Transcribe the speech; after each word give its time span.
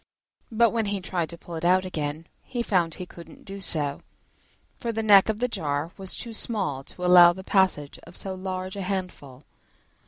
But 0.51 0.71
when 0.71 0.87
he 0.87 0.99
tried 0.99 1.29
to 1.29 1.37
pull 1.37 1.53
it 1.53 1.63
out 1.63 1.85
again, 1.85 2.25
he 2.41 2.63
found 2.63 2.95
he 2.95 3.05
couldn't 3.05 3.45
do 3.45 3.61
so, 3.61 4.01
for 4.79 4.91
the 4.91 5.03
neck 5.03 5.29
of 5.29 5.37
the 5.37 5.47
jar 5.47 5.91
was 5.95 6.17
too 6.17 6.33
small 6.33 6.83
to 6.85 7.05
allow 7.05 7.29
of 7.29 7.35
the 7.35 7.43
passage 7.43 7.99
of 8.07 8.17
so 8.17 8.33
large 8.33 8.75
a 8.75 8.81
handful. 8.81 9.43